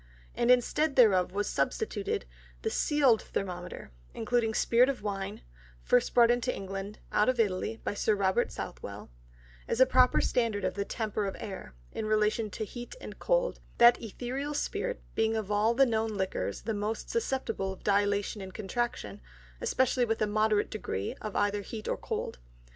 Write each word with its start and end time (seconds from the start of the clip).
And 0.33 0.49
instead 0.49 0.95
thereof 0.95 1.31
was 1.31 1.47
substituted 1.47 2.25
the 2.63 2.71
seal'd 2.71 3.21
Thermometer, 3.21 3.91
including 4.15 4.55
Spirit 4.55 4.89
of 4.89 5.03
Wine 5.03 5.43
(first 5.83 6.15
brought 6.15 6.31
into 6.31 6.51
England, 6.51 6.97
out 7.11 7.29
of 7.29 7.39
Italy, 7.39 7.79
by 7.83 7.93
Sir 7.93 8.15
Robert 8.15 8.51
Southwell) 8.51 9.11
as 9.67 9.79
a 9.79 9.85
proper 9.85 10.19
Standard 10.19 10.65
of 10.65 10.73
the 10.73 10.85
temper 10.85 11.27
of 11.27 11.35
the 11.35 11.45
Air, 11.45 11.75
in 11.91 12.07
relation 12.07 12.49
to 12.49 12.65
Heat 12.65 12.95
and 12.99 13.19
Cold; 13.19 13.59
that 13.77 13.99
Ætherial 13.99 14.55
Spirit 14.55 15.03
being 15.13 15.35
of 15.35 15.51
all 15.51 15.75
the 15.75 15.85
known 15.85 16.09
Liquors 16.17 16.63
the 16.63 16.73
most 16.73 17.11
susceptible 17.11 17.71
of 17.73 17.83
Dilatation 17.83 18.41
and 18.41 18.55
Contraction, 18.55 19.21
especially 19.61 20.05
with 20.05 20.19
a 20.19 20.25
moderate 20.25 20.71
degree 20.71 21.13
of 21.21 21.35
either 21.35 21.61
Heat 21.61 21.87
or 21.87 21.95
Cold. 21.95 22.39